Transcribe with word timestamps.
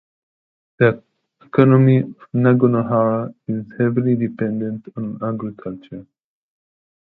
The 0.79 1.03
economy 1.45 1.99
of 1.99 2.15
Naganohara 2.33 3.35
is 3.47 3.71
heavily 3.79 4.15
dependent 4.15 4.89
on 4.97 5.19
agriculture. 5.23 6.07